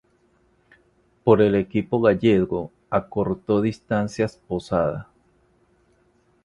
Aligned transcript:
Por 1.23 1.43
el 1.43 1.53
equipo 1.53 2.01
gallego 2.01 2.71
acortó 2.89 3.61
distancias 3.61 4.35
Posada. 4.35 5.09